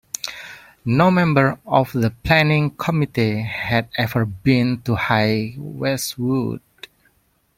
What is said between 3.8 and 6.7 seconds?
ever been to High Westwood.